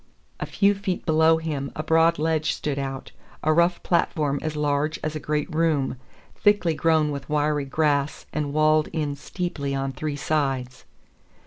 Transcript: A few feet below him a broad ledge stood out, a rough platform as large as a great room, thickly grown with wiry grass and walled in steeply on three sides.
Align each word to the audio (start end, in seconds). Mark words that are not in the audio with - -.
A 0.39 0.47
few 0.47 0.73
feet 0.73 1.05
below 1.05 1.37
him 1.37 1.71
a 1.75 1.83
broad 1.83 2.17
ledge 2.17 2.53
stood 2.55 2.79
out, 2.79 3.11
a 3.43 3.53
rough 3.53 3.83
platform 3.83 4.39
as 4.41 4.55
large 4.55 4.99
as 5.03 5.15
a 5.15 5.19
great 5.19 5.47
room, 5.53 5.95
thickly 6.35 6.73
grown 6.73 7.11
with 7.11 7.29
wiry 7.29 7.65
grass 7.65 8.25
and 8.33 8.51
walled 8.51 8.87
in 8.93 9.15
steeply 9.15 9.75
on 9.75 9.91
three 9.91 10.15
sides. 10.15 10.85